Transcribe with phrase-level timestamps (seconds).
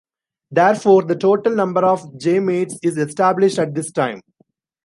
[0.49, 4.21] Therefore, the total number of gametes is established at this time.